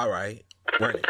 [0.00, 0.42] All right,
[0.80, 1.04] run it.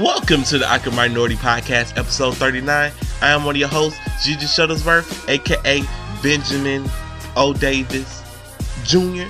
[0.00, 2.92] Welcome to the Awkward Minority Podcast, episode 39.
[3.22, 5.82] I am one of your hosts, Jesus Shuttlesworth, aka
[6.22, 6.88] Benjamin
[7.34, 7.52] O.
[7.52, 8.22] Davis
[8.84, 9.26] Jr.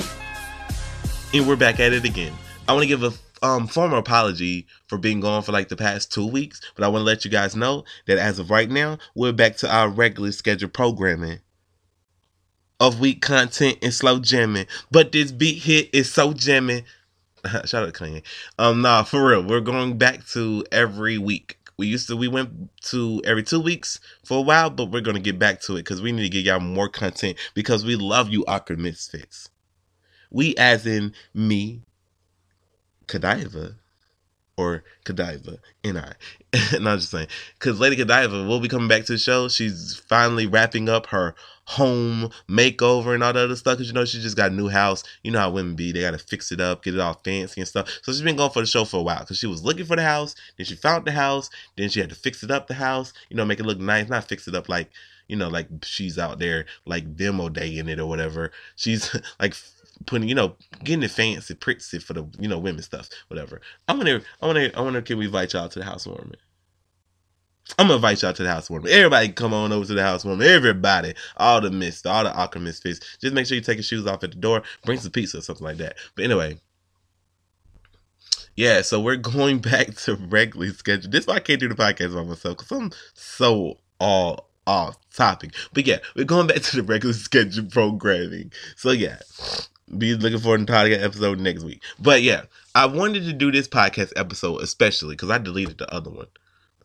[1.33, 2.35] And we're back at it again.
[2.69, 3.11] I want to give a
[3.43, 7.02] um, formal apology for being gone for like the past two weeks, but I want
[7.02, 10.32] to let you guys know that as of right now, we're back to our regularly
[10.32, 11.40] scheduled programming
[12.80, 14.66] of week content and slow jamming.
[14.90, 16.85] But this beat hit is so jamming.
[17.64, 18.22] Shout out to Kanye.
[18.58, 21.58] Um, nah, for real, we're going back to every week.
[21.77, 25.21] We used to we went to every two weeks for a while, but we're gonna
[25.21, 28.30] get back to it because we need to get y'all more content because we love
[28.30, 29.49] you awkward misfits.
[30.30, 31.82] We as in me,
[33.08, 33.75] Godiva
[34.58, 36.12] or Godiva and I.
[36.75, 39.48] and I'm just saying, because Lady Godiva will be coming back to the show.
[39.48, 43.77] She's finally wrapping up her home makeover and all that other stuff.
[43.77, 45.05] Because you know, she just got a new house.
[45.22, 45.92] You know how women be.
[45.92, 47.88] They got to fix it up, get it all fancy and stuff.
[48.02, 49.96] So she's been going for the show for a while because she was looking for
[49.96, 50.34] the house.
[50.56, 51.50] Then she found the house.
[51.77, 54.08] Then she had to fix it up, the house, you know, make it look nice.
[54.08, 54.90] Not fix it up like,
[55.28, 58.50] you know, like she's out there like demo day in it or whatever.
[58.74, 59.55] She's like
[60.06, 63.60] putting, you know, getting it fancy, pretty for the, you know, women stuff, whatever.
[63.86, 65.84] I want to, I want to, I want to, can we invite y'all to the
[65.84, 66.36] housewarming?
[67.77, 68.90] I'm gonna invite y'all to the housewarming.
[68.90, 70.46] Everybody come on over to the housewarming.
[70.46, 73.00] Everybody, all the mist, all the awkward misfits.
[73.20, 74.62] Just make sure you take your shoes off at the door.
[74.84, 75.96] Bring some pizza or something like that.
[76.14, 76.58] But anyway,
[78.56, 78.80] yeah.
[78.80, 81.12] So we're going back to regularly scheduled.
[81.12, 84.96] This is why I can't do the podcast by myself because I'm so all off
[85.12, 85.55] topic.
[85.72, 88.52] But yeah, we're going back to the regular scheduled programming.
[88.77, 89.18] So yeah,
[89.97, 91.83] be looking for an entire episode next week.
[91.98, 92.42] But yeah,
[92.75, 96.27] I wanted to do this podcast episode especially because I deleted the other one.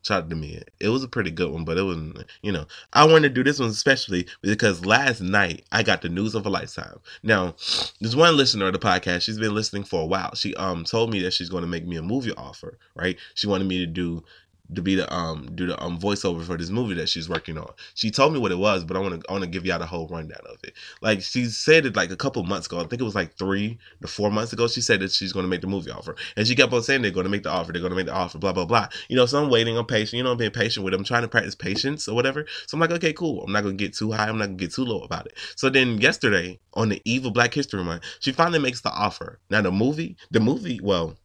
[0.03, 0.61] Shout out to me.
[0.81, 1.97] It was a pretty good one, but it was,
[2.41, 6.09] you know, I wanted to do this one especially because last night I got the
[6.09, 6.99] news of a lifetime.
[7.23, 7.55] Now,
[8.01, 9.21] there's one listener of the podcast.
[9.21, 10.35] She's been listening for a while.
[10.35, 12.77] She um told me that she's going to make me a movie offer.
[12.95, 13.17] Right?
[13.33, 14.25] She wanted me to do
[14.73, 17.71] to be the um do the um voiceover for this movie that she's working on.
[17.95, 19.79] She told me what it was, but I want to I want to give y'all
[19.79, 20.73] the whole rundown of it.
[21.01, 22.77] Like she said it like a couple months ago.
[22.79, 24.67] I think it was like three to four months ago.
[24.67, 27.01] She said that she's going to make the movie offer, and she kept on saying
[27.01, 27.73] they're going to make the offer.
[27.73, 28.37] They're going to make the offer.
[28.37, 28.87] Blah blah blah.
[29.09, 29.77] You know, so I'm waiting.
[29.77, 30.13] I'm patient.
[30.17, 31.01] You know, I'm being patient with them.
[31.01, 32.45] I'm trying to practice patience or whatever.
[32.67, 33.43] So I'm like, okay, cool.
[33.43, 34.29] I'm not going to get too high.
[34.29, 35.33] I'm not going to get too low about it.
[35.57, 39.39] So then yesterday on the eve of Black History Month, she finally makes the offer.
[39.49, 41.17] Now the movie, the movie, well,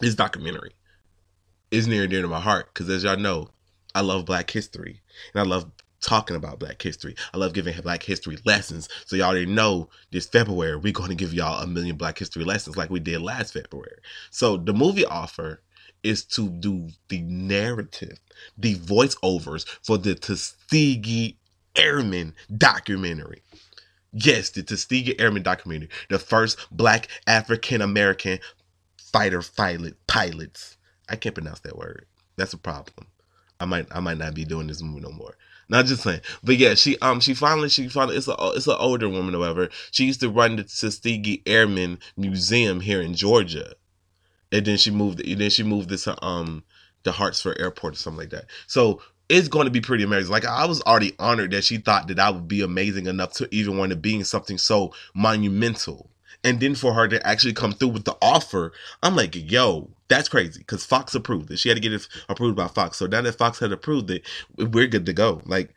[0.00, 0.72] is documentary
[1.72, 3.48] is near and dear to my heart because, as y'all know,
[3.94, 5.00] I love Black history
[5.34, 7.16] and I love talking about Black history.
[7.32, 8.88] I love giving Black history lessons.
[9.06, 12.44] So y'all already know this February we're going to give y'all a million Black history
[12.44, 13.98] lessons like we did last February.
[14.30, 15.62] So the movie offer
[16.02, 18.18] is to do the narrative,
[18.58, 21.38] the voiceovers for the Tuskegee
[21.76, 23.42] Airmen documentary.
[24.12, 28.40] Yes, the Tuskegee Airmen documentary, the first Black African American
[28.98, 30.76] fighter pilot pilots
[31.12, 32.06] I can't pronounce that word.
[32.36, 33.06] That's a problem.
[33.60, 35.36] I might I might not be doing this movie no more.
[35.68, 38.76] Not just saying, but yeah, she um she finally she finally it's a it's an
[38.78, 39.68] older woman, however.
[39.90, 43.74] She used to run the Tuskegee Airmen Museum here in Georgia,
[44.50, 45.20] and then she moved.
[45.20, 46.64] And then she moved this um
[47.04, 48.46] the Hartsfield Airport or something like that.
[48.66, 50.32] So it's going to be pretty amazing.
[50.32, 53.48] Like I was already honored that she thought that I would be amazing enough to
[53.54, 56.10] even want to be in something so monumental
[56.44, 58.72] and then for her to actually come through with the offer,
[59.02, 61.58] I'm like, yo, that's crazy because Fox approved it.
[61.58, 62.98] She had to get it approved by Fox.
[62.98, 64.26] So now that Fox had approved it,
[64.56, 65.40] we're good to go.
[65.46, 65.74] Like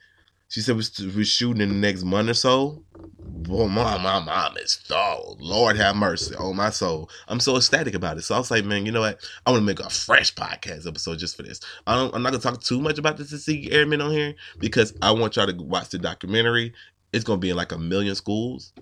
[0.48, 2.84] she said, we're shooting in the next month or so.
[3.20, 7.09] Boy, my, my mom is, oh, Lord have mercy on my soul.
[7.28, 8.24] I'm so ecstatic about it.
[8.24, 9.20] So I was like, man, you know what?
[9.46, 11.59] I want to make a fresh podcast episode just for this.
[11.88, 14.94] I don't, I'm not to talk too much about the Tuskegee Airmen on here because
[15.02, 16.74] I want y'all to watch the documentary.
[17.12, 18.74] It's to be in like a million schools.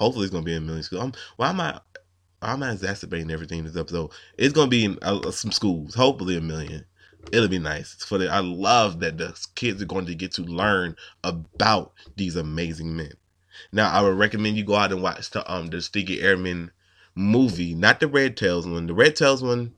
[0.00, 1.04] Hopefully, it's gonna be in million schools.
[1.04, 1.78] I'm, why am I?
[2.42, 4.10] Am I exacerbating everything in this episode?
[4.38, 5.94] It's gonna be in uh, some schools.
[5.94, 6.86] Hopefully, a million.
[7.32, 8.28] It'll be nice for the.
[8.28, 13.12] I love that the kids are going to get to learn about these amazing men.
[13.72, 16.70] Now, I would recommend you go out and watch the um the Tuskegee Airmen
[17.14, 18.86] movie, not the Red Tails one.
[18.86, 19.74] The Red Tails one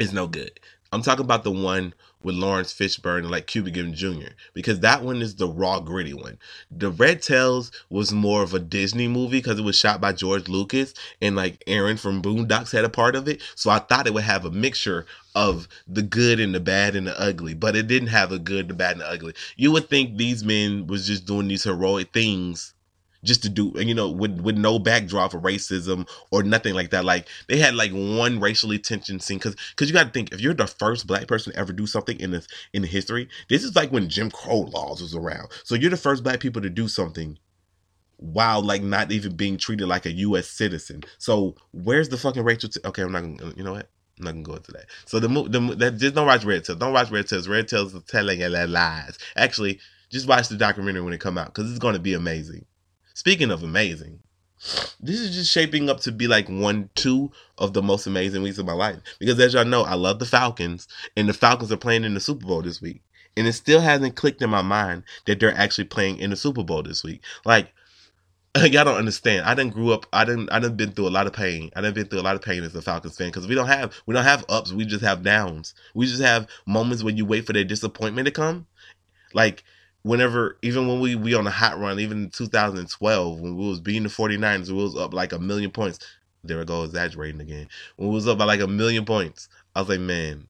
[0.00, 0.58] is no good.
[0.92, 4.32] I'm talking about the one with Laurence Fishburne and like Cuba Gooding Jr.
[4.54, 6.38] because that one is the raw gritty one.
[6.70, 10.48] The Red Tails was more of a Disney movie because it was shot by George
[10.48, 13.42] Lucas and like Aaron from Boondocks had a part of it.
[13.54, 17.06] So I thought it would have a mixture of the good and the bad and
[17.06, 19.34] the ugly, but it didn't have a good, the bad, and the ugly.
[19.56, 22.74] You would think these men was just doing these heroic things
[23.26, 27.04] just to do you know with with no backdrop of racism or nothing like that
[27.04, 30.40] like they had like one racially tension scene because because you got to think if
[30.40, 33.74] you're the first black person to ever do something in this in history this is
[33.76, 36.88] like when jim crow laws was around so you're the first black people to do
[36.88, 37.38] something
[38.18, 42.68] while like not even being treated like a u.s citizen so where's the fucking racial
[42.68, 44.86] t- okay i'm not gonna you know what I'm not gonna go into that.
[45.04, 46.78] So the the, the just don't watch Red Tails.
[46.78, 47.48] Don't watch Red Tails.
[47.48, 49.18] Red Tails is telling you lies.
[49.36, 49.78] Actually,
[50.10, 52.64] just watch the documentary when it come out because it's gonna be amazing.
[53.16, 54.18] Speaking of amazing,
[55.00, 58.58] this is just shaping up to be like one, two of the most amazing weeks
[58.58, 58.98] of my life.
[59.18, 60.86] Because as y'all know, I love the Falcons,
[61.16, 63.00] and the Falcons are playing in the Super Bowl this week.
[63.34, 66.62] And it still hasn't clicked in my mind that they're actually playing in the Super
[66.62, 67.22] Bowl this week.
[67.46, 67.72] Like,
[68.58, 69.46] y'all don't understand.
[69.46, 70.04] I didn't grew up.
[70.12, 70.52] I didn't.
[70.52, 71.70] I didn't been through a lot of pain.
[71.74, 73.66] I didn't been through a lot of pain as a Falcons fan because we don't
[73.66, 74.74] have we don't have ups.
[74.74, 75.72] We just have downs.
[75.94, 78.66] We just have moments when you wait for their disappointment to come.
[79.32, 79.64] Like
[80.06, 83.80] whenever even when we we on a hot run, even in 2012 when we was
[83.80, 85.98] beating the 49ers, we was up like a million points.
[86.44, 87.66] There we go, exaggerating again.
[87.96, 90.46] When we was up by like a million points, I was like, man,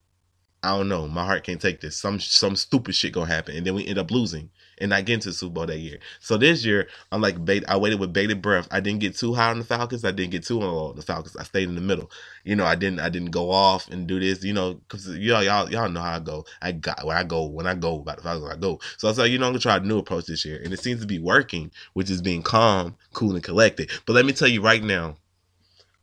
[0.62, 1.08] I don't know.
[1.08, 1.96] My heart can't take this.
[1.96, 5.20] Some some stupid shit gonna happen, and then we end up losing and not getting
[5.20, 5.98] to the Super Bowl that year.
[6.20, 8.68] So this year, I'm like, bait, I waited with bated breath.
[8.70, 10.04] I didn't get too high on the Falcons.
[10.04, 11.36] I didn't get too low on the Falcons.
[11.36, 12.10] I stayed in the middle.
[12.44, 14.44] You know, I didn't, I didn't go off and do this.
[14.44, 16.44] You know, because y'all, y'all, y'all know how I go.
[16.60, 18.80] I got when I go, when I go about the Falcons, I go.
[18.98, 20.72] So I was like, you know, I'm gonna try a new approach this year, and
[20.72, 23.90] it seems to be working, which is being calm, cool, and collected.
[24.06, 25.16] But let me tell you right now,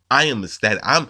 [0.10, 0.80] I am ecstatic.
[0.84, 1.10] I'm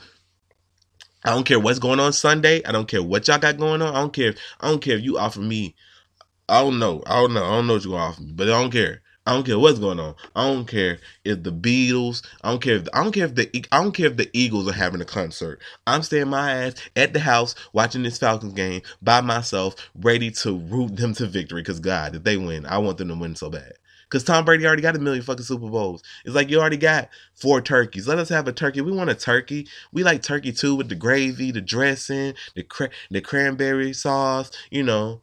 [1.26, 2.62] I don't care what's going on Sunday.
[2.66, 3.96] I don't care what y'all got going on.
[3.96, 4.30] I don't care.
[4.30, 5.76] If, I don't care if you offer me
[6.50, 7.02] I don't know.
[7.06, 7.44] I don't know.
[7.46, 9.02] I don't know what you're gonna offer me, but I don't care.
[9.26, 10.16] I don't care what's going on.
[10.36, 12.26] I don't care if the Beatles.
[12.44, 12.76] I don't care.
[12.76, 13.50] If, I don't care if the.
[13.72, 15.62] I don't care if the Eagles are having a concert.
[15.88, 20.58] I'm staying my ass at the house watching this Falcons game by myself, ready to
[20.58, 21.62] root them to victory.
[21.62, 23.74] Because God, if they win, I want them to win so bad.
[24.10, 26.04] Because Tom Brady already got a million fucking Super Bowls.
[26.26, 28.08] It's like you already got four turkeys.
[28.08, 28.82] Let us have a turkey.
[28.82, 29.68] We want a turkey.
[29.94, 34.52] We like turkey too with the gravy, the dressing, the cra- the cranberry sauce.
[34.70, 35.22] You know,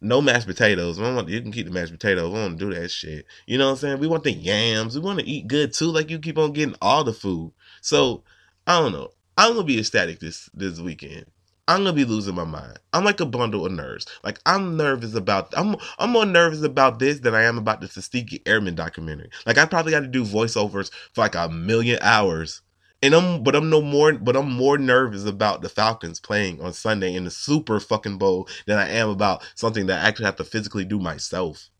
[0.00, 0.98] no mashed potatoes.
[0.98, 2.30] We want, you can keep the mashed potatoes.
[2.30, 3.26] We don't do that shit.
[3.46, 3.98] You know what I'm saying?
[3.98, 4.94] We want the yams.
[4.94, 5.86] We want to eat good too.
[5.90, 7.52] Like you keep on getting all the food.
[7.82, 8.24] So
[8.66, 9.10] I don't know.
[9.36, 11.26] I'm gonna be ecstatic this this weekend.
[11.68, 12.78] I'm gonna be losing my mind.
[12.92, 14.06] I'm like a bundle of nerves.
[14.24, 15.52] Like I'm nervous about.
[15.56, 19.30] I'm I'm more nervous about this than I am about the Tuskegee Airmen documentary.
[19.46, 22.62] Like I probably got to do voiceovers for like a million hours
[23.02, 26.72] and I'm but I'm no more but I'm more nervous about the Falcons playing on
[26.72, 30.36] Sunday in the Super fucking Bowl than I am about something that I actually have
[30.36, 31.70] to physically do myself.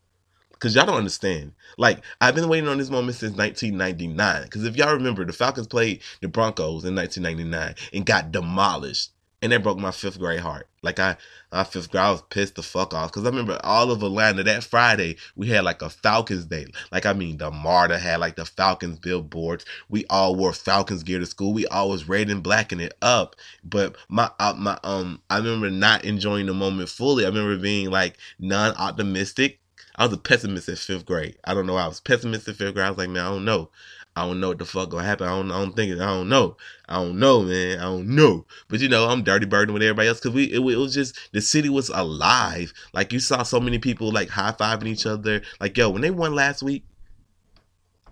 [0.59, 1.53] Cause y'all don't understand.
[1.77, 4.47] Like I've been waiting on this moment since 1999.
[4.49, 9.51] Cause if y'all remember, the Falcons played the Broncos in 1999 and got demolished and
[9.51, 10.67] that broke my fifth grade heart.
[10.83, 11.17] Like I,
[11.51, 14.43] my fifth grade, I was pissed the fuck off because I remember all of Atlanta
[14.43, 16.67] that Friday we had like a Falcons day.
[16.91, 19.65] Like I mean, the MARTA had like the Falcons billboards.
[19.89, 21.53] We all wore Falcons gear to school.
[21.53, 23.35] We all was red and blacking it up.
[23.63, 27.25] But my, uh, my um, I remember not enjoying the moment fully.
[27.25, 29.59] I remember being like non optimistic.
[29.95, 31.37] I was a pessimist at fifth grade.
[31.43, 31.75] I don't know.
[31.75, 32.85] I was pessimistic fifth grade.
[32.85, 33.69] I was like, man, I don't know.
[34.15, 35.27] I don't know what the fuck gonna happen.
[35.27, 36.57] I don't, I don't think, I don't know.
[36.89, 37.79] I don't know, man.
[37.79, 38.45] I don't know.
[38.67, 41.17] But you know, I'm dirty birding with everybody else because we, it, it, was just,
[41.31, 42.73] the city was alive.
[42.93, 45.41] Like you saw so many people like high fiving each other.
[45.61, 46.83] Like, yo, when they won last week,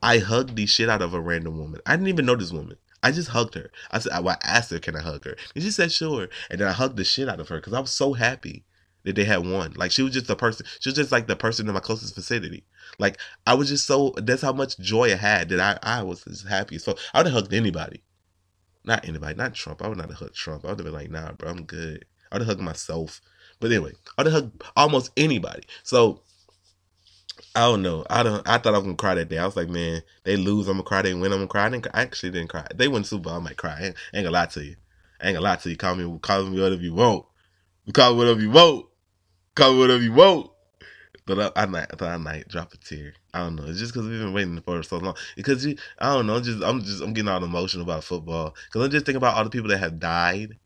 [0.02, 1.82] I hugged the shit out of a random woman.
[1.86, 2.78] I didn't even know this woman.
[3.04, 3.70] I just hugged her.
[3.92, 5.36] I said, well, I asked her, can I hug her?
[5.54, 6.30] And she said, sure.
[6.50, 8.64] And then I hugged the shit out of her because I was so happy
[9.04, 9.74] that they had won.
[9.74, 10.66] Like she was just the person.
[10.80, 12.66] She was just like the person in my closest vicinity.
[12.98, 14.14] Like I was just so.
[14.18, 16.78] That's how much joy I had that I I was just happy.
[16.78, 18.04] So I would have hugged anybody.
[18.86, 19.36] Not anybody.
[19.36, 19.82] Not Trump.
[19.82, 20.66] I would not have hugged Trump.
[20.66, 22.06] I would have been like, nah, bro, I'm good.
[22.32, 23.22] I would have hugged myself.
[23.60, 25.64] But anyway, I would have hugged almost anybody.
[25.84, 26.22] So
[27.56, 28.06] I don't know.
[28.10, 28.48] I don't.
[28.48, 29.38] I thought I was gonna cry that day.
[29.38, 31.02] I was like, man, they lose, I'm gonna cry.
[31.02, 31.66] They win, I'm gonna cry.
[31.66, 32.68] I, didn't, I actually didn't cry.
[32.76, 33.76] They win Super Bowl, I might cry.
[33.80, 34.76] I ain't, I ain't gonna lie to you.
[35.22, 35.78] I ain't gonna lie to you.
[35.78, 37.26] Call me, call me whatever you want.
[37.94, 38.86] Call me whatever you want.
[39.60, 40.52] Call me whatever you want.
[41.26, 43.14] But I, I might, I thought I might drop a tear.
[43.34, 43.66] I don't know.
[43.66, 45.16] It's just because we've been waiting for so long.
[45.36, 46.40] Because you, I don't know.
[46.40, 48.56] Just, I'm just, I'm getting all emotional about football.
[48.68, 50.58] Because I'm just thinking about all the people that have died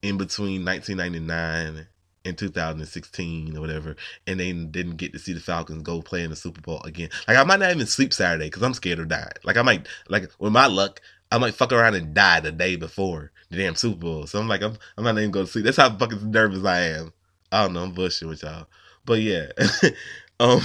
[0.00, 1.88] in between 1999
[2.24, 3.96] and 2016 or whatever,
[4.26, 7.10] and they didn't get to see the Falcons go play in the Super Bowl again.
[7.28, 9.28] Like I might not even sleep Saturday because I'm scared of dying.
[9.44, 12.76] Like I might, like with my luck, I might fuck around and die the day
[12.76, 14.26] before the damn Super Bowl.
[14.26, 15.64] So I'm like, I'm, I'm not even going to sleep.
[15.64, 17.12] That's how fucking nervous I am.
[17.52, 17.82] I don't know.
[17.82, 18.66] I'm bullshit with y'all.
[19.04, 19.46] But yeah.
[20.40, 20.60] um,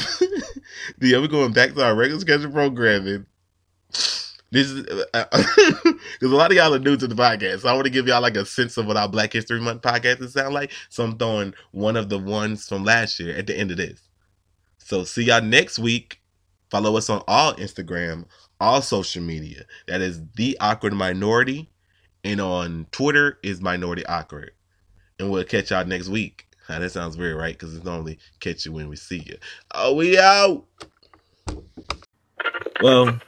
[1.01, 3.25] yeah, we're going back to our regular schedule programming.
[4.51, 7.73] This is because uh, a lot of y'all are new to the podcast, so I
[7.73, 10.33] want to give y'all like a sense of what our Black History Month podcast is
[10.33, 10.71] sound like.
[10.89, 13.99] So I'm throwing one of the ones from last year at the end of this.
[14.77, 16.21] So see y'all next week
[16.69, 18.25] Follow us on all Instagram,
[18.59, 19.63] all social media.
[19.87, 21.69] That is the awkward minority.
[22.23, 24.51] And on Twitter is minority awkward.
[25.19, 26.47] And we'll catch y'all next week.
[26.67, 27.53] Now, that sounds weird, right?
[27.53, 29.37] Because it's normally catch you when we see you.
[29.73, 30.65] Oh, we out.
[32.81, 33.19] Well,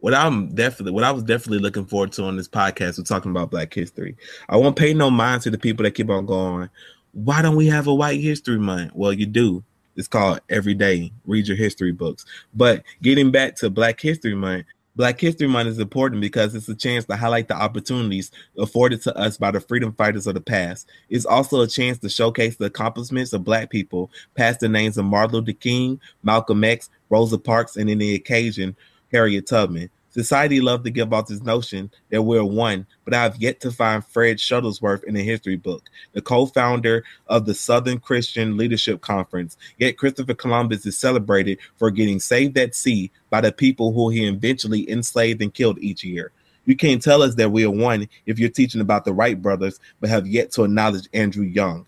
[0.00, 3.30] what I'm definitely, what I was definitely looking forward to on this podcast, we're talking
[3.30, 4.16] about Black History.
[4.48, 6.68] I won't pay no mind to the people that keep on going.
[7.12, 8.92] Why don't we have a White History Month?
[8.94, 9.62] Well, you do.
[9.96, 11.12] It's called Every Day.
[11.26, 12.24] Read your history books.
[12.54, 14.66] But getting back to Black History Month,
[14.96, 19.16] Black History Month is important because it's a chance to highlight the opportunities afforded to
[19.16, 20.88] us by the freedom fighters of the past.
[21.08, 25.04] It's also a chance to showcase the accomplishments of Black people, past the names of
[25.04, 28.76] Martin Luther King, Malcolm X, Rosa Parks, and in the occasion,
[29.12, 29.90] Harriet Tubman.
[30.10, 33.70] Society loves to give out this notion that we're one, but I have yet to
[33.70, 39.56] find Fred Shuttlesworth in the history book, the co-founder of the Southern Christian Leadership Conference.
[39.78, 44.26] Yet Christopher Columbus is celebrated for getting saved at sea by the people who he
[44.26, 46.32] eventually enslaved and killed each year.
[46.64, 49.78] You can't tell us that we are one if you're teaching about the Wright brothers,
[50.00, 51.86] but have yet to acknowledge Andrew Young.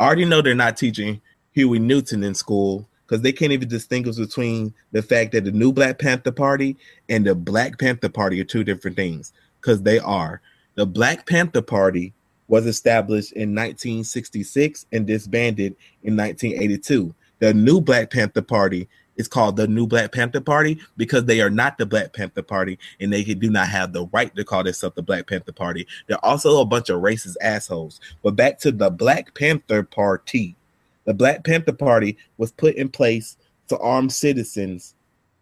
[0.00, 1.20] I already know they're not teaching
[1.52, 5.70] Huey Newton in school, because they can't even distinguish between the fact that the new
[5.70, 6.78] Black Panther Party
[7.10, 10.40] and the Black Panther Party are two different things because they are.
[10.76, 12.14] The Black Panther Party
[12.48, 17.14] was established in 1966 and disbanded in 1982.
[17.40, 21.50] The new Black Panther Party is called the New Black Panther Party because they are
[21.50, 24.96] not the Black Panther Party and they do not have the right to call themselves
[24.96, 25.86] the Black Panther Party.
[26.06, 28.00] They're also a bunch of racist assholes.
[28.22, 30.56] But back to the Black Panther Party
[31.04, 33.36] the Black Panther Party was put in place
[33.68, 34.94] to arm citizens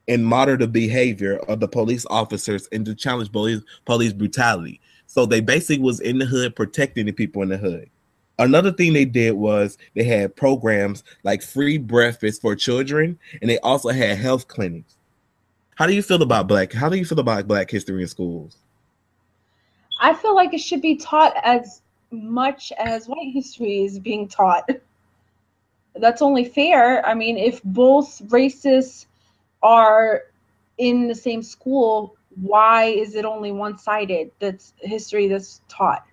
[0.09, 4.81] and monitor the behavior of the police officers and to challenge police, police brutality.
[5.07, 7.91] So they basically was in the hood protecting the people in the hood.
[8.39, 13.59] Another thing they did was they had programs like free breakfast for children, and they
[13.59, 14.97] also had health clinics.
[15.75, 16.73] How do you feel about black?
[16.73, 18.57] How do you feel about black history in schools?
[20.01, 24.69] I feel like it should be taught as much as white history is being taught
[25.97, 27.05] that's only fair.
[27.07, 29.07] I mean, if both races
[29.63, 30.23] are
[30.79, 34.31] in the same school, why is it only one sided?
[34.39, 36.05] That's history that's taught.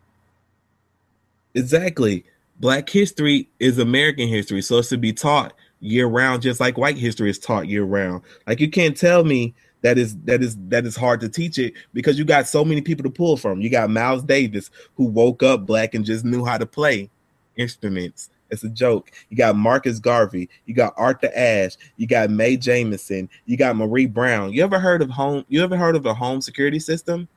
[1.53, 2.25] Exactly.
[2.60, 6.98] Black history is American history, so it should be taught year round, just like white
[6.98, 8.24] history is taught year round.
[8.48, 11.74] Like you can't tell me that is that is that is hard to teach it
[11.93, 13.62] because you got so many people to pull from.
[13.62, 17.10] You got Miles Davis who woke up black and just knew how to play
[17.55, 18.29] instruments.
[18.50, 19.12] It's a joke.
[19.30, 20.50] You got Marcus Garvey.
[20.66, 21.77] You got Arthur Ashe.
[21.98, 23.30] You got Mae Jemison.
[23.46, 24.54] You got Marie Brown.
[24.54, 25.46] You ever heard of home?
[25.50, 27.27] You ever heard of the home security system?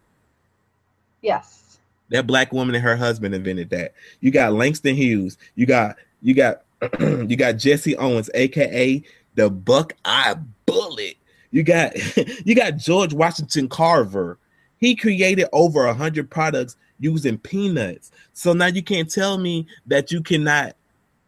[1.23, 1.79] Yes.
[2.11, 3.95] That black woman and her husband invented that.
[4.21, 5.39] You got Langston Hughes.
[5.55, 6.63] You got you got
[7.01, 9.03] you got Jesse Owens, aka
[9.35, 10.35] the Buckeye
[10.67, 11.17] Bullet.
[11.51, 11.93] You got
[12.47, 14.39] you got George Washington Carver.
[14.79, 18.13] He created over a hundred products using peanuts.
[18.33, 20.75] So now you can't tell me that you cannot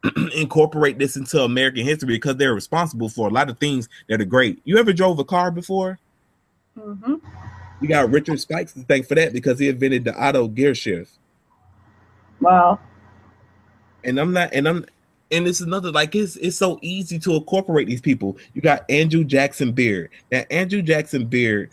[0.35, 4.27] incorporate this into American history because they're responsible for a lot of things that are
[4.27, 4.61] great.
[4.65, 5.99] You ever drove a car before?
[6.79, 7.15] Mm-hmm.
[7.81, 11.13] You got Richard Spikes to thank for that because he invented the auto gear shift.
[12.41, 12.79] Wow.
[14.05, 14.87] And I'm not, and I'm,
[15.31, 18.37] and it's another like it's it's so easy to incorporate these people.
[18.55, 20.11] You got Andrew Jackson Beard.
[20.31, 21.71] Now Andrew Jackson Beard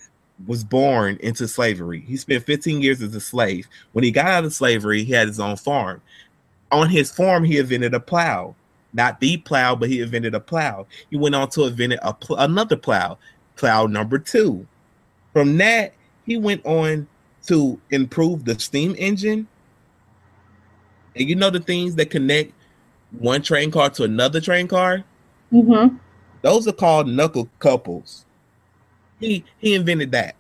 [0.48, 2.02] was born into slavery.
[2.02, 3.68] He spent 15 years as a slave.
[3.92, 6.02] When he got out of slavery, he had his own farm
[6.72, 8.56] on his farm, he invented a plow,
[8.94, 10.86] not the plow, but he invented a plow.
[11.10, 13.18] He went on to invent a pl- another plow,
[13.56, 14.66] plow number two.
[15.34, 15.94] From that,
[16.26, 17.08] he went on
[17.48, 19.48] to improve the steam engine.
[21.16, 22.54] And you know the things that connect
[23.18, 25.04] one train car to another train car?
[25.52, 25.96] Mm-hmm.
[26.42, 28.26] Those are called knuckle couples.
[29.20, 30.36] He he invented that.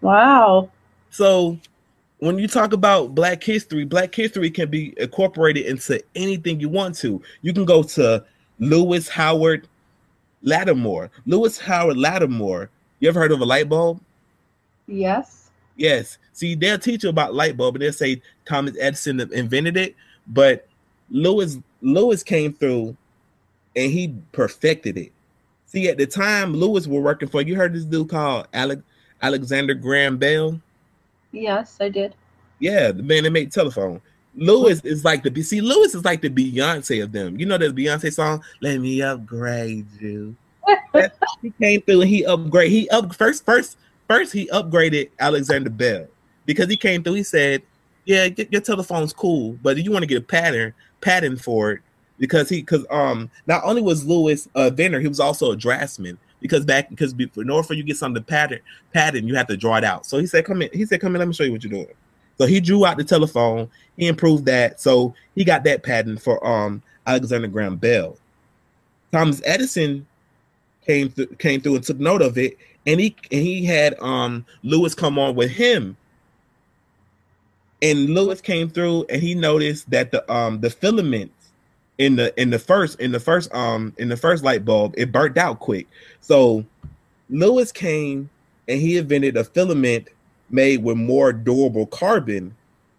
[0.00, 0.70] Wow.
[1.10, 1.58] So
[2.20, 6.94] when you talk about black history, black history can be incorporated into anything you want
[6.96, 7.20] to.
[7.42, 8.24] You can go to
[8.58, 9.66] Lewis Howard
[10.42, 11.10] Latimer.
[11.26, 12.70] Lewis Howard Latimer.
[13.00, 14.00] You ever heard of a light bulb?
[14.86, 15.50] Yes.
[15.76, 16.18] Yes.
[16.34, 19.96] See, they'll teach you about light bulb and they'll say Thomas Edison invented it,
[20.26, 20.66] but
[21.10, 22.96] Lewis Lewis came through
[23.74, 25.12] and he perfected it.
[25.66, 28.80] See, at the time Lewis were working for you heard this dude called Alec,
[29.22, 30.60] Alexander Graham Bell?
[31.32, 32.14] Yes, I did.
[32.58, 34.00] Yeah, the man that made telephone.
[34.34, 37.38] Lewis is like the see Lewis is like the Beyonce of them.
[37.38, 40.36] You know that Beyonce song, "Let Me Upgrade You."
[41.42, 42.70] he came through and he upgrade.
[42.70, 44.32] He up first, first, first.
[44.32, 46.06] He upgraded Alexander Bell
[46.46, 47.14] because he came through.
[47.14, 47.62] He said,
[48.04, 51.80] "Yeah, get, your telephone's cool, but you want to get a pattern pattern for it
[52.18, 56.18] because he because um not only was Lewis a vendor, he was also a draftsman.
[56.40, 58.60] Because back because in order for you get something to pattern
[58.92, 60.06] pattern, you have to draw it out.
[60.06, 61.20] So he said, "Come in." He said, "Come in.
[61.20, 61.94] Let me show you what you're doing."
[62.38, 63.70] So he drew out the telephone.
[63.96, 64.80] He improved that.
[64.80, 68.16] So he got that patent for um Alexander Graham Bell.
[69.12, 70.06] Thomas Edison
[70.86, 72.56] came th- came through and took note of it,
[72.86, 75.96] and he and he had um Lewis come on with him.
[77.82, 81.39] And Lewis came through and he noticed that the um the filaments
[82.00, 85.12] in the in the first in the first um in the first light bulb it
[85.12, 85.86] burnt out quick.
[86.22, 86.64] So
[87.28, 88.30] Lewis came
[88.66, 90.08] and he invented a filament
[90.48, 92.56] made with more durable carbon.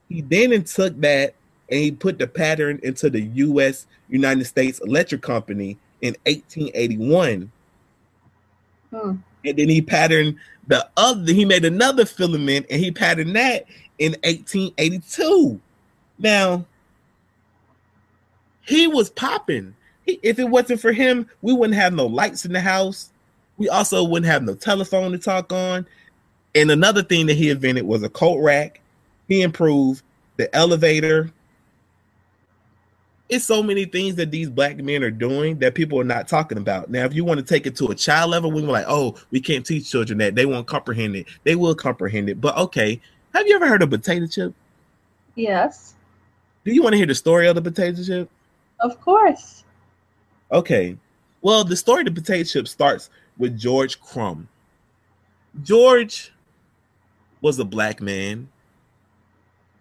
[0.08, 1.34] He then took that
[1.70, 3.88] and he put the pattern into the U.S.
[4.08, 7.52] United States Electric Company in 1881.
[8.92, 9.16] Hmm.
[9.44, 10.36] And then he patterned
[10.68, 11.34] the other.
[11.34, 13.66] He made another filament and he patterned that
[13.98, 15.60] in 1882.
[16.20, 16.66] Now
[18.66, 19.76] he was popping.
[20.06, 23.12] if it wasn't for him, we wouldn't have no lights in the house.
[23.58, 25.86] We also wouldn't have no telephone to talk on.
[26.56, 28.82] And another thing that he invented was a coat rack.
[29.28, 30.04] He improved
[30.38, 31.32] the elevator.
[33.30, 36.58] It's so many things that these black men are doing that people are not talking
[36.58, 36.90] about.
[36.90, 39.40] Now, if you want to take it to a child level, we're like, oh, we
[39.40, 40.36] can't teach children that.
[40.36, 41.28] They won't comprehend it.
[41.44, 42.42] They will comprehend it.
[42.42, 43.00] But okay,
[43.34, 44.54] have you ever heard of potato chip?
[45.36, 45.94] Yes.
[46.66, 48.30] Do you want to hear the story of the potato chip?
[48.82, 49.64] Of course.
[50.52, 50.98] Okay.
[51.42, 54.48] Well, the story of the potato chip starts with George Crum.
[55.64, 56.32] George
[57.42, 58.48] was a black man.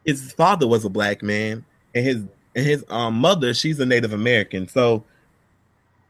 [0.04, 1.64] His father was a black man,
[1.94, 2.16] and his
[2.56, 4.66] and his um mother, she's a Native American.
[4.66, 5.04] So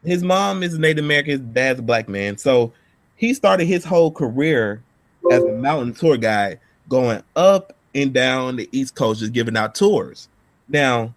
[0.05, 2.39] his mom is a Native American, his dad's a black man.
[2.39, 2.73] So
[3.17, 4.83] he started his whole career
[5.31, 9.75] as a mountain tour guide, going up and down the East Coast, just giving out
[9.75, 10.29] tours.
[10.69, 11.15] Now,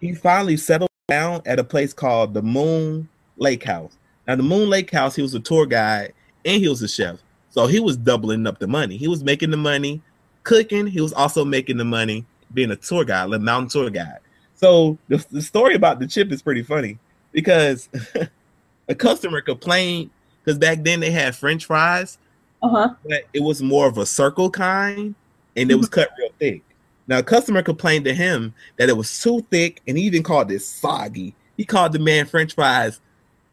[0.00, 3.96] he finally settled down at a place called the Moon Lake House.
[4.26, 6.12] Now, the Moon Lake House, he was a tour guide
[6.44, 7.22] and he was a chef.
[7.50, 8.96] So he was doubling up the money.
[8.96, 10.02] He was making the money
[10.42, 10.86] cooking.
[10.86, 14.18] He was also making the money being a tour guide, a mountain tour guide.
[14.54, 16.98] So the, the story about the chip is pretty funny
[17.32, 17.88] because
[18.88, 20.10] a customer complained
[20.44, 22.18] because back then they had French fries,
[22.62, 22.94] uh-huh.
[23.04, 25.14] but it was more of a circle kind
[25.56, 26.62] and it was cut real thick.
[27.08, 30.50] Now, a customer complained to him that it was too thick and he even called
[30.50, 31.34] it soggy.
[31.56, 33.00] He called the man French fries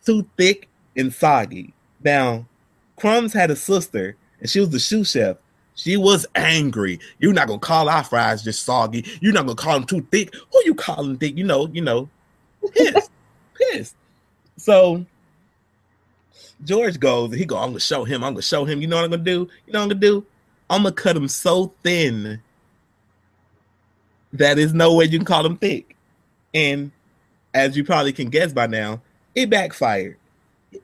[0.05, 1.73] too thick and soggy.
[2.03, 2.45] Now,
[2.97, 5.37] Crumbs had a sister, and she was the sous chef.
[5.75, 6.99] She was angry.
[7.19, 9.05] You're not gonna call our fries just soggy.
[9.21, 10.33] You're not gonna call them too thick.
[10.33, 11.37] Who you calling thick?
[11.37, 12.09] You know, you know,
[12.73, 13.09] pissed,
[13.55, 13.95] pissed.
[14.57, 15.05] So
[16.63, 18.23] George goes, he go, I'm gonna show him.
[18.23, 18.81] I'm gonna show him.
[18.81, 19.49] You know what I'm gonna do?
[19.65, 20.25] You know what I'm gonna do?
[20.69, 22.41] I'm gonna cut him so thin
[24.33, 25.95] that there's no way you can call them thick.
[26.53, 26.91] And
[27.53, 29.01] as you probably can guess by now,
[29.35, 30.17] it backfired.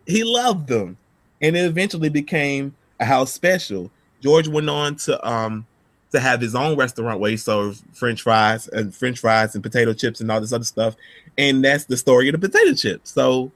[0.05, 0.97] He loved them
[1.41, 3.91] and it eventually became a house special.
[4.21, 5.65] George went on to um
[6.11, 9.93] to have his own restaurant where he served French fries and French fries and potato
[9.93, 10.95] chips and all this other stuff,
[11.37, 13.01] and that's the story of the potato chip.
[13.03, 13.51] So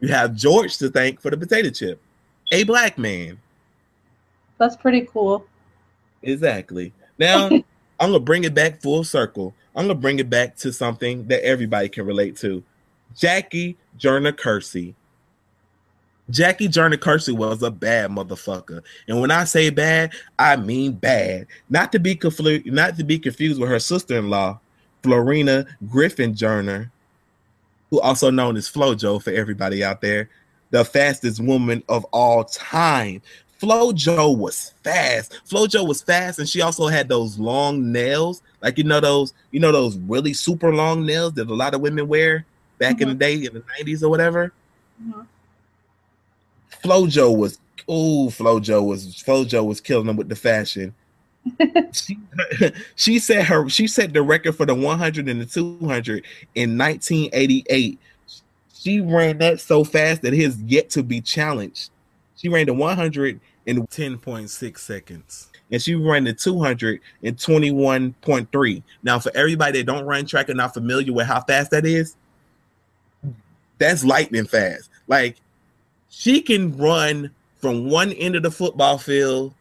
[0.00, 2.00] you have George to thank for the potato chip,
[2.52, 3.38] a black man.
[4.58, 5.46] That's pretty cool.
[6.22, 6.92] Exactly.
[7.18, 7.50] Now
[8.04, 9.54] I'm gonna bring it back full circle.
[9.74, 12.62] I'm gonna bring it back to something that everybody can relate to.
[13.16, 14.94] Jackie Joyner Kersee
[16.30, 21.46] Jackie Joyner Kersee was a bad motherfucker, and when I say bad, I mean bad.
[21.68, 24.58] Not to be confused, not to be confused with her sister-in-law,
[25.02, 26.90] Florina Griffin Joyner,
[27.90, 30.30] who also known as FloJo for everybody out there,
[30.70, 33.20] the fastest woman of all time.
[33.64, 35.40] FloJo was fast.
[35.48, 39.60] FloJo was fast, and she also had those long nails, like you know those, you
[39.60, 42.44] know those really super long nails that a lot of women wear
[42.78, 43.02] back mm-hmm.
[43.02, 44.52] in the day in the nineties or whatever.
[45.02, 45.22] Mm-hmm
[46.84, 50.94] FloJo was oh FloJo was FloJo was killing them with the fashion.
[51.92, 52.18] she,
[52.94, 56.24] she set her she set the record for the 100 and the 200
[56.54, 57.98] in 1988.
[58.74, 61.90] She ran that so fast that it has yet to be challenged.
[62.36, 65.50] She ran the 100 in 10.6 seconds.
[65.70, 68.82] And she ran the 200 in 21.3.
[69.02, 72.16] Now, for everybody that don't run track and not familiar with how fast that is,
[73.78, 74.90] that's lightning fast.
[75.08, 75.36] Like
[76.10, 79.54] she can run from one end of the football field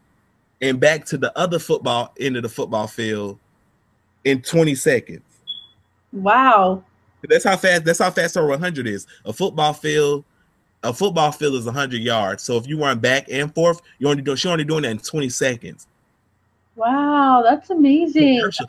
[0.62, 3.40] and back to the other football end of the football field
[4.24, 5.22] in 20 seconds.
[6.12, 6.84] Wow.
[7.28, 9.08] That's how fast that's how fast her 100 is.
[9.26, 10.26] A football field
[10.84, 12.44] a football field is 100 yards.
[12.44, 15.00] So if you run back and forth, you only do she only doing that in
[15.00, 15.88] 20 seconds.
[16.76, 18.40] Wow, that's amazing.
[18.40, 18.68] Commercial.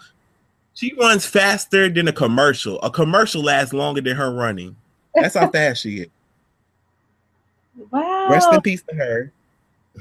[0.75, 2.81] She runs faster than a commercial.
[2.83, 4.77] A commercial lasts longer than her running.
[5.15, 6.09] That's how fast she is.
[7.91, 8.29] Wow.
[8.31, 9.33] Rest in peace to her.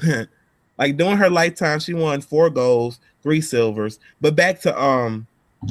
[0.77, 3.99] like during her lifetime, she won four golds, three silvers.
[4.21, 5.25] But back to um,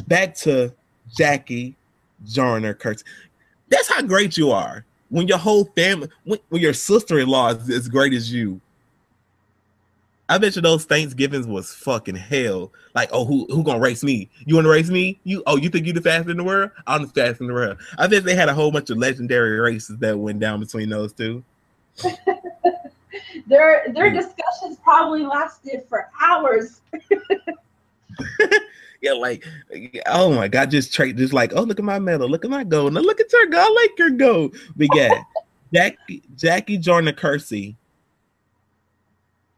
[0.08, 0.74] back to
[1.14, 1.76] Jackie
[2.24, 3.04] Joyner Kersee.
[3.68, 4.84] That's how great you are.
[5.12, 8.62] When your whole family, when, when your sister-in-law is as great as you.
[10.26, 12.72] I bet you those Thanksgivings was fucking hell.
[12.94, 14.30] Like, oh, who who gonna race me?
[14.46, 15.20] You want to race me?
[15.24, 16.70] You oh, you think you the fastest in the world?
[16.86, 17.76] I'm the fastest in the world.
[17.98, 21.12] I bet they had a whole bunch of legendary races that went down between those
[21.12, 21.44] two.
[23.46, 26.80] their their discussions probably lasted for hours.
[29.02, 29.44] yeah, like
[30.06, 32.64] oh my god, just trade just like oh look at my medal, look at my
[32.64, 34.56] gold, now look at your gold, I like your gold.
[34.76, 35.22] But yeah,
[35.74, 37.74] Jackie Jackie Joyner Kersee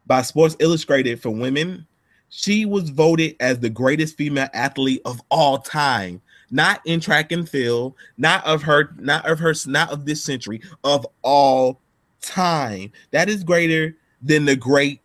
[0.07, 1.85] by Sports Illustrated for women.
[2.29, 7.47] She was voted as the greatest female athlete of all time, not in track and
[7.47, 11.79] field, not of her, not of her, not of this century, of all
[12.19, 12.91] time.
[13.11, 15.01] That is greater than the great,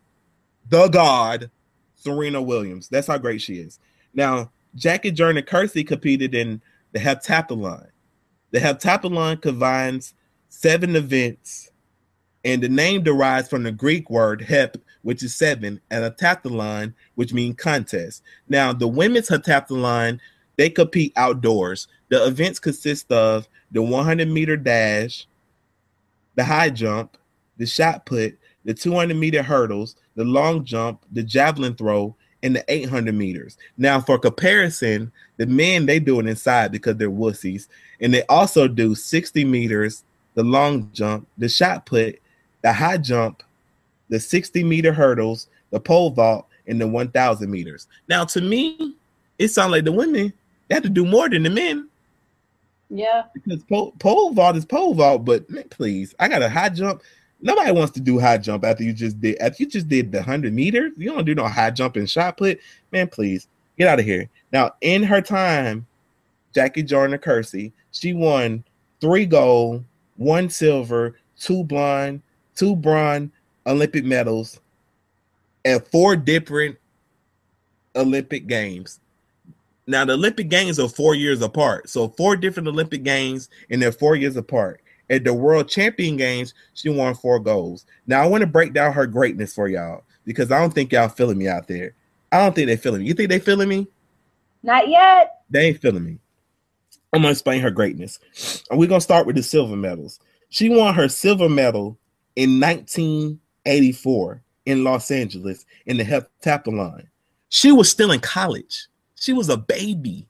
[0.67, 1.51] the God,
[1.95, 2.89] Serena Williams.
[2.89, 3.79] That's how great she is.
[4.13, 7.87] Now, Jackie Joyner Kersee competed in the heptathlon.
[8.51, 10.13] The heptathlon combines
[10.49, 11.71] seven events,
[12.43, 16.93] and the name derives from the Greek word hep, which is seven, and a heptathlon,
[17.15, 18.23] which means contest.
[18.49, 20.19] Now, the women's heptathlon,
[20.57, 21.87] they compete outdoors.
[22.09, 25.27] The events consist of the 100 meter dash,
[26.35, 27.17] the high jump,
[27.57, 32.63] the shot put, the 200 meter hurdles, the long jump, the javelin throw, and the
[32.67, 33.57] 800 meters.
[33.77, 37.67] Now, for comparison, the men they do it inside because they're wussies,
[37.99, 42.19] and they also do 60 meters, the long jump, the shot put,
[42.61, 43.43] the high jump,
[44.09, 47.87] the 60 meter hurdles, the pole vault, and the 1,000 meters.
[48.07, 48.95] Now, to me,
[49.39, 50.33] it sounds like the women
[50.67, 51.89] they have to do more than the men.
[52.89, 53.23] Yeah.
[53.33, 57.01] Because pole, pole vault is pole vault, but man, please, I got a high jump.
[57.41, 60.21] Nobody wants to do high jump after you just did after you just did the
[60.21, 60.91] hundred meters.
[60.97, 62.59] You don't do no high jump and shot put.
[62.91, 64.29] Man, please get out of here.
[64.51, 65.87] Now, in her time,
[66.53, 68.63] Jackie Joyner Kersee, she won
[68.99, 69.83] three gold,
[70.17, 72.21] one silver, two blonde,
[72.55, 73.31] two bronze
[73.65, 74.59] Olympic medals
[75.65, 76.77] at four different
[77.95, 78.99] Olympic games.
[79.87, 83.91] Now the Olympic Games are four years apart, so four different Olympic Games, and they're
[83.91, 84.81] four years apart.
[85.11, 87.85] At the World Champion Games, she won four goals.
[88.07, 91.09] Now I want to break down her greatness for y'all because I don't think y'all
[91.09, 91.93] feeling me out there.
[92.31, 93.07] I don't think they feeling me.
[93.07, 93.87] You think they feeling me?
[94.63, 95.41] Not yet.
[95.49, 96.17] They ain't feeling me.
[97.11, 98.19] I'm gonna explain her greatness.
[98.69, 100.21] And we're gonna start with the silver medals.
[100.47, 101.97] She won her silver medal
[102.37, 107.07] in 1984 in Los Angeles in the heptathlon.
[107.49, 108.87] She was still in college.
[109.15, 110.29] She was a baby.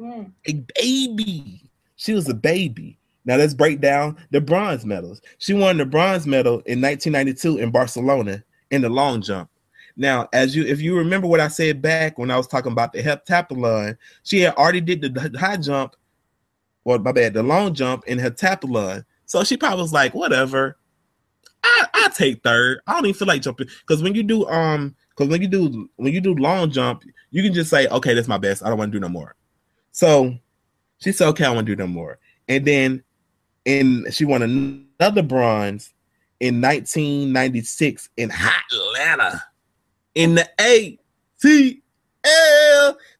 [0.00, 0.32] Mm.
[0.46, 1.70] A baby.
[1.96, 2.98] She was a baby.
[3.26, 5.20] Now let's break down the bronze medals.
[5.38, 9.50] She won the bronze medal in 1992 in Barcelona in the long jump.
[9.96, 12.92] Now, as you if you remember what I said back when I was talking about
[12.92, 15.96] the heptathlon, she had already did the high jump,
[16.84, 19.04] well, my bad, the long jump in her heptathlon.
[19.24, 20.76] So she probably was like, whatever.
[21.64, 22.80] I I take third.
[22.86, 25.90] I don't even feel like jumping because when you do um because when you do
[25.96, 28.62] when you do long jump, you can just say, okay, that's my best.
[28.62, 29.34] I don't want to do no more.
[29.90, 30.36] So
[30.98, 32.18] she said, okay, I want to do no more.
[32.48, 33.02] And then
[33.66, 35.92] in she won another bronze
[36.40, 39.42] in 1996 in Atlanta
[40.14, 41.76] in the ATL.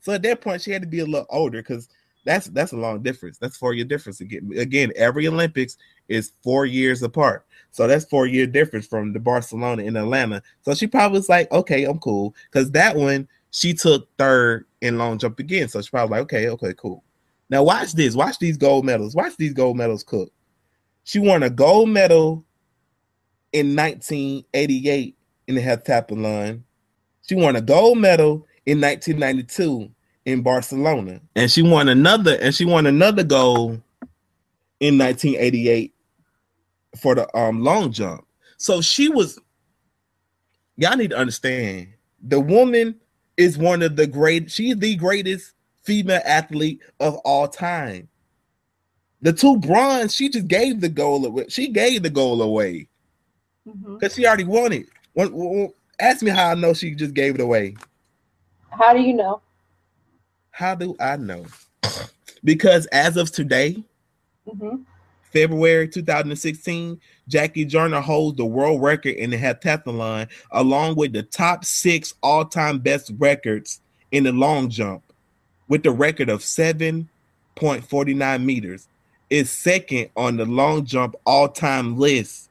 [0.00, 1.88] So at that point, she had to be a little older because
[2.24, 3.38] that's that's a long difference.
[3.38, 4.50] That's four year difference again.
[4.56, 5.76] Again, every Olympics
[6.08, 7.46] is four years apart.
[7.70, 10.42] So that's four year difference from the Barcelona in Atlanta.
[10.62, 12.34] So she probably was like, okay, I'm cool.
[12.50, 15.68] Because that one she took third in long jump again.
[15.68, 17.04] So she probably like, okay, okay, cool.
[17.48, 18.14] Now watch this.
[18.14, 19.14] Watch these gold medals.
[19.14, 20.32] Watch these gold medals cook.
[21.04, 22.44] She won a gold medal
[23.52, 26.62] in 1988 in the heptathlon.
[27.22, 29.90] She won a gold medal in 1992
[30.24, 32.36] in Barcelona, and she won another.
[32.40, 33.80] And she won another gold
[34.80, 35.94] in 1988
[37.00, 38.26] for the um long jump.
[38.56, 39.38] So she was.
[40.76, 41.88] Y'all need to understand
[42.20, 42.96] the woman
[43.36, 44.50] is one of the great.
[44.50, 45.52] She's the greatest
[45.86, 48.08] female athlete of all time.
[49.22, 51.46] The two bronze, she just gave the goal away.
[51.48, 52.88] She gave the goal away
[53.64, 54.16] because Mhm.
[54.16, 54.86] she already won it.
[55.14, 57.76] When, when- ask me how I know she just gave it away.
[58.70, 59.40] How do you know?
[60.50, 61.46] How do I know?
[62.44, 63.82] Because as of today,
[64.48, 64.76] hmm
[65.32, 71.64] February 2016, Jackie Joyner holds the world record in the heptathlon, along with the top
[71.64, 73.80] six all-time best records
[74.12, 75.05] in the long jump,
[75.68, 78.88] with the record of 7.49 meters.
[79.30, 82.50] is second on the long jump all-time list.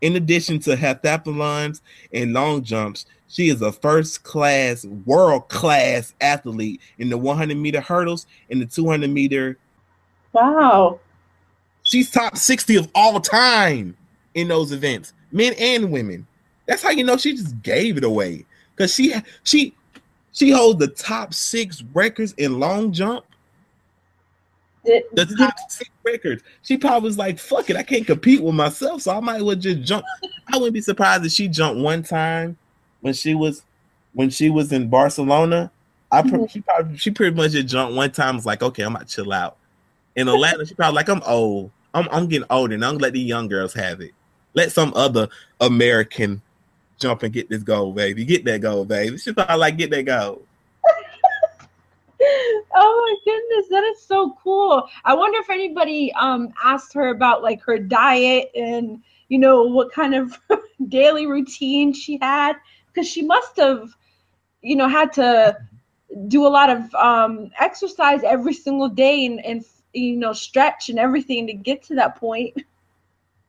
[0.00, 1.80] In addition to heptathlons
[2.12, 8.60] and long jumps, she is a first-class, world-class athlete in the 100 meter hurdles and
[8.60, 9.58] the 200 meter.
[10.32, 11.00] Wow.
[11.82, 13.96] She's top 60 of all time
[14.34, 16.26] in those events, men and women.
[16.66, 18.44] That's how you know she just gave it away.
[18.74, 19.74] Because she she
[20.34, 23.24] she holds the top six records in long jump.
[24.84, 26.42] It, The top six records.
[26.62, 29.42] She probably was like, fuck it, I can't compete with myself, so I might as
[29.42, 30.04] well just jump.
[30.52, 32.58] I wouldn't be surprised if she jumped one time
[33.00, 33.62] when she was
[34.12, 35.70] when she was in Barcelona.
[36.12, 36.50] I Mhm.
[36.50, 39.32] she probably she pretty much just jumped one time, was like, okay, I'm gonna chill
[39.32, 39.56] out.
[40.16, 41.70] In Atlanta, she probably like, I'm old.
[41.94, 44.12] I'm I'm getting older and I'm gonna let these young girls have it.
[44.52, 45.28] Let some other
[45.60, 46.42] American
[47.04, 48.24] jump and get this gold, baby.
[48.24, 49.18] Get that gold, baby.
[49.18, 50.46] She probably like get that gold.
[52.74, 54.88] oh my goodness, that is so cool.
[55.04, 59.92] I wonder if anybody um asked her about like her diet and you know what
[59.92, 60.38] kind of
[60.88, 62.54] daily routine she had
[62.88, 63.90] because she must have
[64.62, 65.56] you know had to
[66.28, 69.62] do a lot of um exercise every single day and and
[69.92, 72.62] you know stretch and everything to get to that point.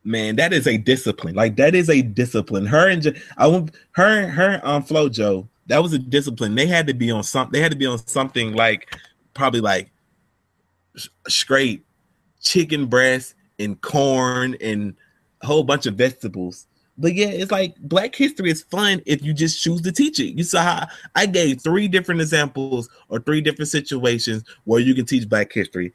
[0.06, 1.36] man, that is a discipline.
[1.36, 2.66] Like that is a discipline.
[2.66, 3.50] Her and I
[3.92, 6.56] her her um Flojo, that was a discipline.
[6.56, 7.52] They had to be on something.
[7.52, 8.96] They had to be on something like
[9.34, 9.92] probably like
[11.28, 11.84] straight
[12.42, 14.96] chicken breast and corn and
[15.42, 16.68] a whole bunch of vegetables.
[16.98, 20.38] But yeah, it's like Black History is fun if you just choose to teach it.
[20.38, 25.06] You saw how I gave three different examples or three different situations where you can
[25.06, 25.94] teach Black History.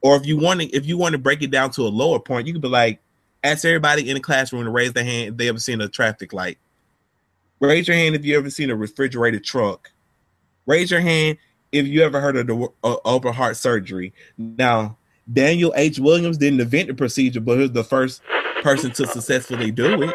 [0.00, 2.18] Or if you want to, if you want to break it down to a lower
[2.18, 3.00] point, you could be like,
[3.42, 6.32] ask everybody in the classroom to raise their hand if they ever seen a traffic
[6.32, 6.58] light.
[7.60, 9.90] Raise your hand if you ever seen a refrigerated truck.
[10.66, 11.38] Raise your hand
[11.72, 14.12] if you ever heard of the uh, open heart surgery.
[14.38, 14.96] Now,
[15.32, 15.98] Daniel H.
[15.98, 18.22] Williams didn't invent the procedure, but he was the first
[18.62, 20.14] person to successfully do it.